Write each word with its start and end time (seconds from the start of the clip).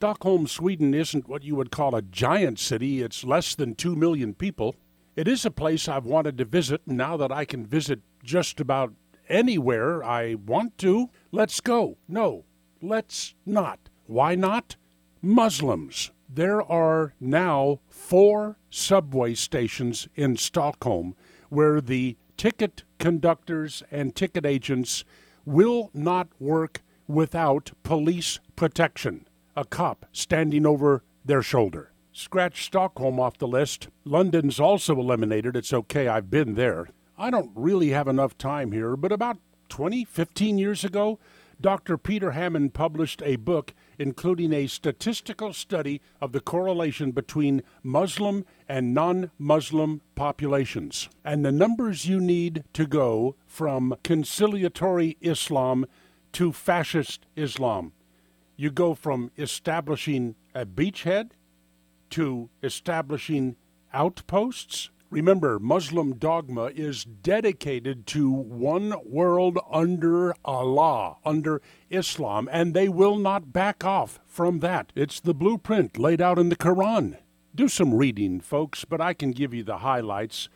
Stockholm, 0.00 0.46
Sweden 0.46 0.94
isn't 0.94 1.28
what 1.28 1.44
you 1.44 1.54
would 1.56 1.70
call 1.70 1.94
a 1.94 2.00
giant 2.00 2.58
city. 2.58 3.02
It's 3.02 3.22
less 3.22 3.54
than 3.54 3.74
2 3.74 3.94
million 3.94 4.32
people. 4.32 4.74
It 5.14 5.28
is 5.28 5.44
a 5.44 5.50
place 5.50 5.88
I've 5.88 6.06
wanted 6.06 6.38
to 6.38 6.46
visit 6.46 6.80
and 6.86 6.96
now 6.96 7.18
that 7.18 7.30
I 7.30 7.44
can 7.44 7.66
visit 7.66 8.00
just 8.24 8.60
about 8.60 8.94
anywhere 9.28 10.02
I 10.02 10.36
want 10.36 10.78
to. 10.78 11.10
Let's 11.32 11.60
go. 11.60 11.98
No, 12.08 12.46
let's 12.80 13.34
not. 13.44 13.90
Why 14.06 14.34
not? 14.34 14.76
Muslims. 15.20 16.12
There 16.30 16.62
are 16.62 17.12
now 17.20 17.80
four 17.86 18.56
subway 18.70 19.34
stations 19.34 20.08
in 20.14 20.38
Stockholm 20.38 21.14
where 21.50 21.82
the 21.82 22.16
ticket 22.38 22.84
conductors 22.98 23.82
and 23.90 24.16
ticket 24.16 24.46
agents 24.46 25.04
will 25.44 25.90
not 25.92 26.28
work 26.38 26.80
without 27.06 27.72
police 27.82 28.40
protection, 28.56 29.26
a 29.60 29.64
cop 29.66 30.06
standing 30.10 30.64
over 30.64 31.04
their 31.22 31.42
shoulder. 31.42 31.92
Scratch 32.12 32.64
Stockholm 32.64 33.20
off 33.20 33.36
the 33.36 33.46
list. 33.46 33.88
London's 34.06 34.58
also 34.58 34.98
eliminated. 34.98 35.54
It's 35.54 35.74
okay, 35.74 36.08
I've 36.08 36.30
been 36.30 36.54
there. 36.54 36.88
I 37.18 37.28
don't 37.28 37.50
really 37.54 37.90
have 37.90 38.08
enough 38.08 38.38
time 38.38 38.72
here, 38.72 38.96
but 38.96 39.12
about 39.12 39.36
20, 39.68 40.06
15 40.06 40.56
years 40.56 40.82
ago, 40.82 41.18
Dr. 41.60 41.98
Peter 41.98 42.30
Hammond 42.30 42.72
published 42.72 43.22
a 43.22 43.36
book 43.36 43.74
including 43.98 44.50
a 44.54 44.66
statistical 44.66 45.52
study 45.52 46.00
of 46.22 46.32
the 46.32 46.40
correlation 46.40 47.10
between 47.12 47.62
Muslim 47.82 48.46
and 48.66 48.94
non 48.94 49.30
Muslim 49.38 50.00
populations 50.14 51.10
and 51.22 51.44
the 51.44 51.52
numbers 51.52 52.06
you 52.06 52.18
need 52.18 52.64
to 52.72 52.86
go 52.86 53.36
from 53.46 53.94
conciliatory 54.02 55.18
Islam 55.20 55.84
to 56.32 56.50
fascist 56.50 57.26
Islam. 57.36 57.92
You 58.60 58.70
go 58.70 58.92
from 58.92 59.30
establishing 59.38 60.34
a 60.54 60.66
beachhead 60.66 61.30
to 62.10 62.50
establishing 62.62 63.56
outposts 63.90 64.90
Remember, 65.08 65.58
Muslim 65.58 66.14
dogma 66.18 66.66
is 66.66 67.02
dedicated 67.04 68.06
to 68.08 68.30
one 68.30 68.94
world 69.04 69.58
under 69.68 70.36
Allah, 70.44 71.16
under 71.24 71.60
Islam, 71.90 72.48
and 72.52 72.74
they 72.74 72.88
will 72.88 73.16
not 73.16 73.52
back 73.52 73.84
off 73.84 74.20
from 74.24 74.60
that. 74.60 74.92
It's 74.94 75.18
the 75.18 75.34
blueprint 75.34 75.98
laid 75.98 76.20
out 76.20 76.38
in 76.38 76.48
the 76.48 76.54
Quran. 76.54 77.16
Do 77.52 77.66
some 77.66 77.92
reading, 77.92 78.38
folks, 78.40 78.84
but 78.84 79.00
I 79.00 79.12
can 79.12 79.32
give 79.32 79.52
you 79.52 79.64
the 79.64 79.78
highlights. 79.78 80.48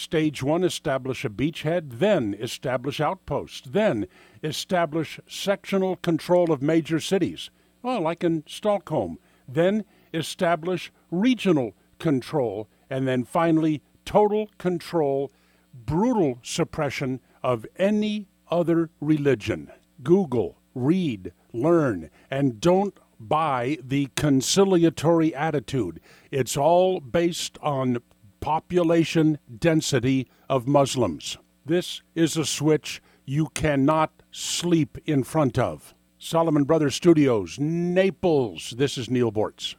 Stage 0.00 0.42
one, 0.42 0.64
establish 0.64 1.26
a 1.26 1.28
beachhead, 1.28 1.98
then 1.98 2.34
establish 2.40 3.02
outposts, 3.02 3.68
then 3.70 4.06
establish 4.42 5.20
sectional 5.26 5.96
control 5.96 6.50
of 6.50 6.62
major 6.62 6.98
cities, 6.98 7.50
well, 7.82 8.00
like 8.00 8.24
in 8.24 8.42
Stockholm, 8.46 9.18
then 9.46 9.84
establish 10.14 10.90
regional 11.10 11.74
control, 11.98 12.66
and 12.88 13.06
then 13.06 13.24
finally 13.24 13.82
total 14.06 14.48
control, 14.56 15.30
brutal 15.74 16.38
suppression 16.42 17.20
of 17.42 17.66
any 17.76 18.26
other 18.50 18.88
religion. 19.02 19.70
Google, 20.02 20.56
read, 20.74 21.30
learn, 21.52 22.08
and 22.30 22.58
don't 22.58 22.98
buy 23.20 23.76
the 23.84 24.08
conciliatory 24.16 25.34
attitude. 25.34 26.00
It's 26.30 26.56
all 26.56 27.00
based 27.00 27.58
on 27.60 27.98
population 28.40 29.38
density 29.58 30.28
of 30.48 30.66
Muslims. 30.66 31.38
This 31.64 32.02
is 32.14 32.36
a 32.36 32.44
switch 32.44 33.02
you 33.24 33.48
cannot 33.54 34.10
sleep 34.32 34.98
in 35.06 35.22
front 35.22 35.58
of. 35.58 35.94
Solomon 36.18 36.64
Brothers 36.64 36.94
Studios, 36.94 37.58
Naples. 37.58 38.74
This 38.76 38.98
is 38.98 39.08
Neal 39.08 39.30
Boortz. 39.30 39.76